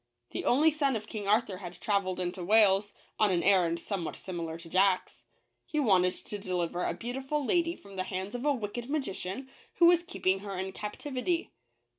[0.31, 4.57] The only son of King Arthur had traveled into Wales, on an errand somewhat similar
[4.57, 5.21] to Jack's.
[5.63, 9.85] He wanted to deliver a beautiful lady from the hands of a wicked magician, who
[9.85, 11.51] was keeping her in captivity.